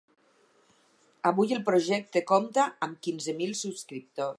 [1.31, 4.29] Avui el projecte compta amb quinze mil subscriptors.